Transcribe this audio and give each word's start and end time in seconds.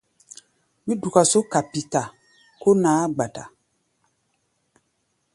Mí 0.85 0.93
duka 1.01 1.21
só 1.31 1.39
kapíta 1.53 2.01
kó 2.61 2.69
naá-gba-ta. 2.81 3.43